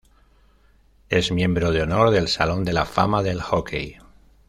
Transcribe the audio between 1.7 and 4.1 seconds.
de honor del Salón de la Fama del Hockey.